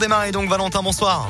Démarrer 0.00 0.30
donc 0.30 0.48
Valentin, 0.48 0.80
bonsoir. 0.80 1.28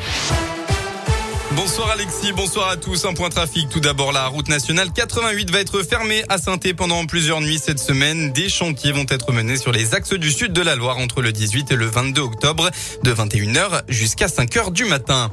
Bonsoir 1.53 1.89
Alexis, 1.89 2.33
bonsoir 2.33 2.69
à 2.69 2.77
tous. 2.77 3.07
Un 3.07 3.15
point 3.15 3.31
trafic. 3.31 3.71
Tout 3.71 3.81
d'abord, 3.81 4.13
la 4.13 4.27
route 4.27 4.51
nationale 4.51 4.93
88 4.93 5.51
va 5.51 5.61
être 5.61 5.83
fermée 5.83 6.23
à 6.29 6.37
saint 6.37 6.59
pendant 6.77 7.07
plusieurs 7.07 7.41
nuits 7.41 7.59
cette 7.59 7.79
semaine. 7.79 8.31
Des 8.33 8.51
chantiers 8.51 8.93
vont 8.93 9.07
être 9.09 9.33
menés 9.33 9.57
sur 9.57 9.73
les 9.73 9.95
axes 9.95 10.13
du 10.13 10.31
sud 10.31 10.53
de 10.53 10.61
la 10.61 10.77
Loire 10.77 10.99
entre 10.99 11.23
le 11.23 11.33
18 11.33 11.73
et 11.73 11.77
le 11.77 11.87
22 11.87 12.21
octobre 12.21 12.69
de 13.03 13.15
21h 13.15 13.85
jusqu'à 13.89 14.27
5h 14.27 14.71
du 14.71 14.85
matin. 14.85 15.31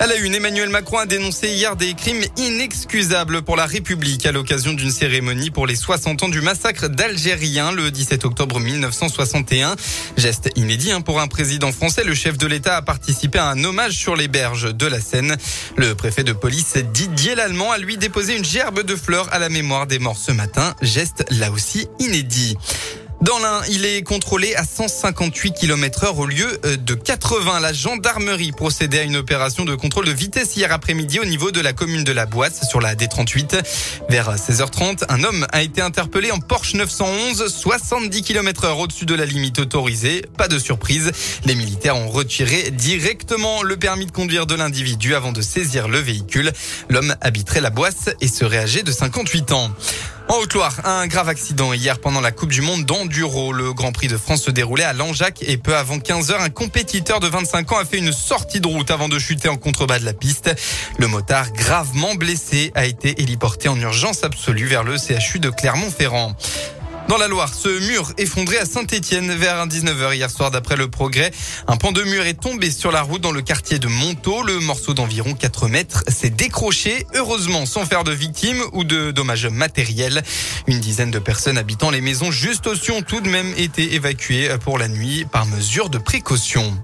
À 0.00 0.06
la 0.06 0.16
une, 0.16 0.34
Emmanuel 0.34 0.70
Macron 0.70 0.96
a 0.96 1.04
dénoncé 1.04 1.50
hier 1.50 1.76
des 1.76 1.92
crimes 1.92 2.24
inexcusables 2.38 3.42
pour 3.42 3.54
la 3.54 3.66
République 3.66 4.24
à 4.24 4.32
l'occasion 4.32 4.72
d'une 4.72 4.90
cérémonie 4.90 5.50
pour 5.50 5.66
les 5.66 5.76
60 5.76 6.22
ans 6.22 6.28
du 6.30 6.40
massacre 6.40 6.88
d'Algériens 6.88 7.70
le 7.70 7.90
17 7.90 8.24
octobre 8.24 8.60
1961. 8.60 9.76
Geste 10.16 10.48
inédit 10.56 10.90
hein, 10.90 11.02
pour 11.02 11.20
un 11.20 11.28
président 11.28 11.70
français. 11.70 12.02
Le 12.02 12.14
chef 12.14 12.38
de 12.38 12.46
l'État 12.46 12.78
a 12.78 12.82
participé 12.82 13.38
à 13.38 13.50
un 13.50 13.62
hommage 13.62 13.92
sur 13.92 14.16
les 14.16 14.26
berges 14.26 14.74
de 14.74 14.86
la 14.86 15.02
Seine. 15.02 15.36
Le 15.76 15.94
préfet 15.94 16.24
de 16.24 16.32
police 16.32 16.78
Didier 16.94 17.34
Lallemand 17.34 17.70
a 17.70 17.76
lui 17.76 17.98
déposé 17.98 18.34
une 18.38 18.44
gerbe 18.44 18.82
de 18.82 18.96
fleurs 18.96 19.30
à 19.34 19.38
la 19.38 19.50
mémoire 19.50 19.86
des 19.86 19.98
morts 19.98 20.16
ce 20.16 20.32
matin. 20.32 20.74
Geste 20.80 21.26
là 21.28 21.50
aussi 21.50 21.88
inédit. 21.98 22.56
Dans 23.22 23.38
l'un, 23.38 23.60
il 23.68 23.84
est 23.84 24.02
contrôlé 24.02 24.54
à 24.54 24.64
158 24.64 25.52
km 25.52 26.04
heure 26.04 26.18
au 26.18 26.24
lieu 26.24 26.58
euh, 26.64 26.78
de 26.78 26.94
80. 26.94 27.60
La 27.60 27.74
gendarmerie 27.74 28.50
procédait 28.50 29.00
à 29.00 29.02
une 29.02 29.16
opération 29.16 29.66
de 29.66 29.74
contrôle 29.74 30.06
de 30.06 30.10
vitesse 30.10 30.56
hier 30.56 30.72
après-midi 30.72 31.20
au 31.20 31.26
niveau 31.26 31.50
de 31.50 31.60
la 31.60 31.74
commune 31.74 32.02
de 32.02 32.12
la 32.12 32.24
Boisse 32.24 32.66
sur 32.66 32.80
la 32.80 32.94
D38. 32.94 33.60
Vers 34.08 34.34
16h30, 34.36 35.04
un 35.10 35.22
homme 35.22 35.46
a 35.52 35.60
été 35.60 35.82
interpellé 35.82 36.30
en 36.30 36.38
Porsche 36.38 36.72
911, 36.76 37.46
70 37.54 38.22
km 38.22 38.64
heure 38.64 38.78
au-dessus 38.78 39.04
de 39.04 39.14
la 39.14 39.26
limite 39.26 39.58
autorisée. 39.58 40.24
Pas 40.38 40.48
de 40.48 40.58
surprise. 40.58 41.12
Les 41.44 41.54
militaires 41.54 41.98
ont 41.98 42.08
retiré 42.08 42.70
directement 42.70 43.62
le 43.62 43.76
permis 43.76 44.06
de 44.06 44.12
conduire 44.12 44.46
de 44.46 44.54
l'individu 44.54 45.14
avant 45.14 45.32
de 45.32 45.42
saisir 45.42 45.88
le 45.88 45.98
véhicule. 45.98 46.52
L'homme 46.88 47.14
habiterait 47.20 47.60
la 47.60 47.70
Boisse 47.70 48.08
et 48.22 48.28
serait 48.28 48.60
âgé 48.60 48.82
de 48.82 48.92
58 48.92 49.52
ans. 49.52 49.70
En 50.30 50.38
Haute-Loire, 50.38 50.82
un 50.84 51.08
grave 51.08 51.28
accident 51.28 51.72
hier 51.72 51.98
pendant 51.98 52.20
la 52.20 52.30
Coupe 52.30 52.52
du 52.52 52.60
Monde 52.60 52.84
d'enduro. 52.84 53.52
Le 53.52 53.72
Grand 53.72 53.90
Prix 53.90 54.06
de 54.06 54.16
France 54.16 54.44
se 54.44 54.52
déroulait 54.52 54.84
à 54.84 54.92
Langeac 54.92 55.42
et 55.42 55.56
peu 55.56 55.74
avant 55.74 55.98
15 55.98 56.30
heures, 56.30 56.40
un 56.40 56.50
compétiteur 56.50 57.18
de 57.18 57.26
25 57.26 57.72
ans 57.72 57.78
a 57.78 57.84
fait 57.84 57.98
une 57.98 58.12
sortie 58.12 58.60
de 58.60 58.68
route 58.68 58.92
avant 58.92 59.08
de 59.08 59.18
chuter 59.18 59.48
en 59.48 59.56
contrebas 59.56 59.98
de 59.98 60.04
la 60.04 60.12
piste. 60.12 60.54
Le 60.98 61.08
motard, 61.08 61.52
gravement 61.52 62.14
blessé, 62.14 62.70
a 62.76 62.86
été 62.86 63.20
héliporté 63.20 63.68
en 63.68 63.80
urgence 63.80 64.22
absolue 64.22 64.66
vers 64.66 64.84
le 64.84 64.98
CHU 64.98 65.40
de 65.40 65.50
Clermont-Ferrand. 65.50 66.36
Dans 67.10 67.18
la 67.18 67.26
Loire, 67.26 67.52
ce 67.52 67.68
mur 67.88 68.12
effondré 68.18 68.56
à 68.58 68.64
Saint-Étienne 68.64 69.34
vers 69.34 69.66
19h 69.66 70.14
hier 70.14 70.30
soir 70.30 70.52
d'après 70.52 70.76
le 70.76 70.88
progrès. 70.88 71.32
Un 71.66 71.76
pan 71.76 71.90
de 71.90 72.04
mur 72.04 72.24
est 72.24 72.40
tombé 72.40 72.70
sur 72.70 72.92
la 72.92 73.02
route 73.02 73.20
dans 73.20 73.32
le 73.32 73.42
quartier 73.42 73.80
de 73.80 73.88
Montaut. 73.88 74.44
Le 74.44 74.60
morceau 74.60 74.94
d'environ 74.94 75.34
4 75.34 75.66
mètres 75.66 76.04
s'est 76.06 76.30
décroché, 76.30 77.04
heureusement 77.16 77.66
sans 77.66 77.84
faire 77.84 78.04
de 78.04 78.12
victimes 78.12 78.62
ou 78.74 78.84
de 78.84 79.10
dommages 79.10 79.48
matériels. 79.48 80.22
Une 80.68 80.78
dizaine 80.78 81.10
de 81.10 81.18
personnes 81.18 81.58
habitant 81.58 81.90
les 81.90 82.00
maisons 82.00 82.30
juste 82.30 82.68
au 82.68 82.76
Sion 82.76 82.98
ont 82.98 83.02
tout 83.02 83.20
de 83.20 83.28
même 83.28 83.52
été 83.56 83.94
évacuées 83.94 84.48
pour 84.62 84.78
la 84.78 84.86
nuit 84.86 85.26
par 85.32 85.46
mesure 85.46 85.90
de 85.90 85.98
précaution. 85.98 86.80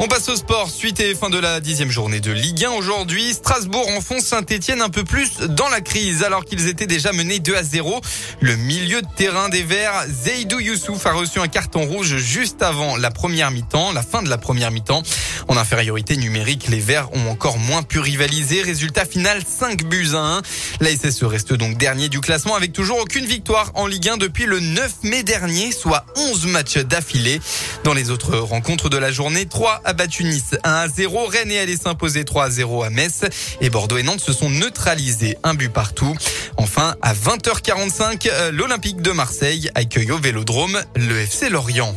On 0.00 0.08
passe 0.08 0.28
au 0.28 0.34
sport. 0.34 0.70
Suite 0.70 0.98
et 0.98 1.14
fin 1.14 1.30
de 1.30 1.38
la 1.38 1.60
dixième 1.60 1.90
journée 1.90 2.18
de 2.18 2.32
Ligue 2.32 2.64
1 2.64 2.72
aujourd'hui. 2.72 3.32
Strasbourg 3.32 3.88
enfonce 3.96 4.24
Saint-Etienne 4.24 4.82
un 4.82 4.88
peu 4.88 5.04
plus 5.04 5.38
dans 5.38 5.68
la 5.68 5.80
crise 5.80 6.24
alors 6.24 6.44
qu'ils 6.44 6.68
étaient 6.68 6.88
déjà 6.88 7.12
menés 7.12 7.38
2 7.38 7.54
à 7.54 7.62
0. 7.62 8.00
Le 8.40 8.56
milieu 8.56 9.02
de 9.02 9.06
terrain 9.16 9.48
des 9.48 9.62
Verts, 9.62 10.04
Zeidou 10.08 10.58
Youssouf, 10.58 11.06
a 11.06 11.12
reçu 11.12 11.38
un 11.38 11.46
carton 11.46 11.86
rouge 11.86 12.16
juste 12.16 12.62
avant 12.62 12.96
la 12.96 13.12
première 13.12 13.52
mi-temps, 13.52 13.92
la 13.92 14.02
fin 14.02 14.22
de 14.22 14.28
la 14.28 14.36
première 14.36 14.72
mi-temps. 14.72 15.04
En 15.46 15.56
infériorité 15.56 16.16
numérique, 16.16 16.68
les 16.68 16.80
Verts 16.80 17.08
ont 17.12 17.30
encore 17.30 17.58
moins 17.58 17.82
pu 17.82 18.00
rivaliser. 18.00 18.62
Résultat 18.62 19.04
final 19.04 19.42
5 19.46 19.84
buts 19.84 20.10
à 20.14 20.38
1. 20.38 20.42
La 20.80 20.90
SSE 20.90 21.22
reste 21.22 21.54
donc 21.54 21.78
dernier 21.78 22.08
du 22.08 22.20
classement 22.20 22.56
avec 22.56 22.72
toujours 22.72 22.98
aucune 22.98 23.26
victoire 23.26 23.70
en 23.74 23.86
Ligue 23.86 24.08
1 24.08 24.16
depuis 24.16 24.46
le 24.46 24.58
9 24.58 25.04
mai 25.04 25.22
dernier, 25.22 25.70
soit 25.70 26.04
11 26.16 26.46
matchs 26.46 26.78
d'affilée. 26.78 27.40
Dans 27.84 27.94
les 27.94 28.10
autres 28.10 28.36
rencontres 28.36 28.88
de 28.88 28.96
la 28.96 29.12
journée, 29.12 29.46
3 29.46 29.82
a 29.84 29.92
battu 29.92 30.24
Nice 30.24 30.56
1 30.64 30.72
à 30.72 30.88
0. 30.88 31.26
Rennes 31.26 31.50
et 31.50 31.58
allé 31.58 31.76
s'imposer 31.76 32.24
3 32.24 32.44
à 32.44 32.50
0 32.50 32.82
à 32.82 32.90
Metz. 32.90 33.20
Et 33.60 33.70
Bordeaux 33.70 33.96
et 33.96 34.02
Nantes 34.02 34.20
se 34.20 34.32
sont 34.32 34.50
neutralisés 34.50 35.38
un 35.42 35.54
but 35.54 35.72
partout. 35.72 36.14
Enfin, 36.56 36.94
à 37.02 37.14
20h45, 37.14 38.28
euh, 38.30 38.50
l'Olympique 38.50 39.02
de 39.02 39.10
Marseille 39.10 39.70
accueille 39.74 40.12
au 40.12 40.18
Vélodrome 40.18 40.80
le 40.96 41.18
FC 41.18 41.48
Lorient. 41.48 41.94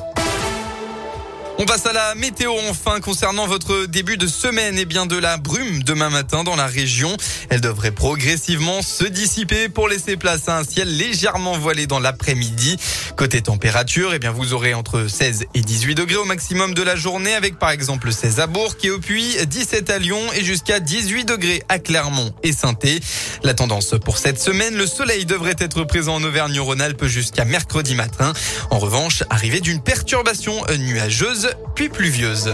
On 1.60 1.66
passe 1.66 1.88
à 1.88 1.94
la 1.94 2.14
météo 2.14 2.54
enfin 2.70 3.00
concernant 3.00 3.48
votre 3.48 3.88
début 3.88 4.16
de 4.18 4.28
semaine 4.28 4.78
et 4.78 4.82
eh 4.82 4.86
bien 4.86 5.08
de 5.08 5.18
la 5.18 5.38
brume 5.38 5.82
demain 5.82 6.12
matin 6.12 6.44
dans 6.44 6.56
la 6.56 6.68
région. 6.68 7.18
Elle 7.50 7.62
devrait 7.62 7.90
progressivement 7.90 8.84
se 8.84 9.06
dissiper 9.06 9.68
pour 9.68 9.88
laisser 9.88 10.18
place 10.18 10.48
à 10.50 10.60
un 10.60 10.64
ciel 10.64 10.96
légèrement 10.96 11.58
voilé 11.58 11.88
dans 11.88 12.00
l'après-midi. 12.00 12.78
Côté 13.16 13.42
température, 13.42 14.14
eh 14.14 14.20
bien 14.20 14.30
vous 14.30 14.54
aurez 14.54 14.76
entre 14.76 15.08
16 15.08 15.46
et 15.56 15.62
18 15.62 15.96
degrés 15.96 16.18
au 16.18 16.26
maximum 16.26 16.76
de 16.76 16.84
la 16.84 16.96
journée 16.96 17.34
avec 17.34 17.58
par 17.58 17.72
exemple 17.72 18.12
16 18.12 18.40
à 18.40 18.46
Bourg 18.46 18.76
et 18.84 18.92
au 18.92 19.00
Puy, 19.00 19.36
17 19.48 19.90
à 19.90 19.98
Lyon 19.98 20.22
et 20.36 20.44
jusqu'à 20.44 20.80
18 20.80 21.26
degrés 21.26 21.64
à 21.70 21.80
Clermont 21.80 22.36
et 22.44 22.54
saint 22.54 22.78
La 23.44 23.56
tendance 23.56 23.96
pour 24.06 24.20
cette 24.20 24.40
semaine, 24.40 24.76
le 24.76 24.86
soleil 24.86 25.26
devrait 25.26 25.56
être 25.58 25.86
présent 25.86 26.18
en 26.18 26.24
Auvergne-Rhône-Alpes 26.24 27.06
jusqu'à 27.06 27.46
mercredi 27.46 27.96
matin. 27.96 28.34
En 28.70 28.78
revanche, 28.78 29.24
arrivée 29.32 29.60
d'une 29.60 29.82
perturbation 29.82 30.64
nuageuse 30.78 31.47
puis 31.76 31.90
pluvieuse. 31.90 32.54